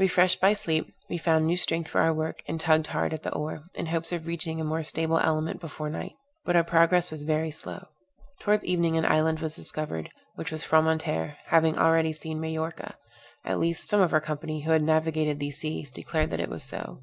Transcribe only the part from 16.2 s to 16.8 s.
that it was